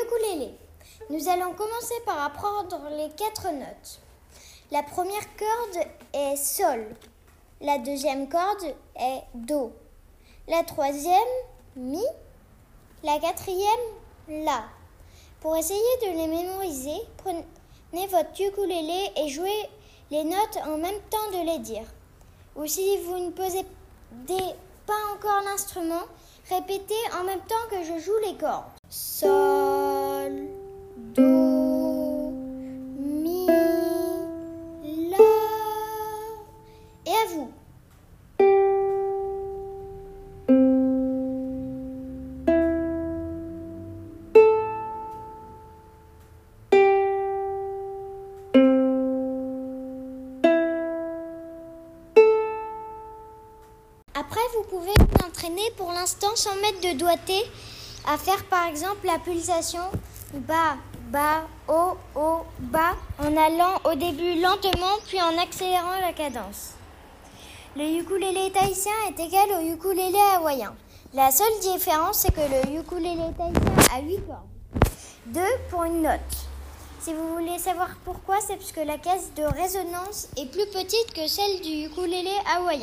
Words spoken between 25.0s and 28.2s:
encore l'instrument, répétez en même temps que je joue